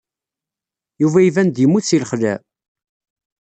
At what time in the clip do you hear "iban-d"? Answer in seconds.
1.23-1.55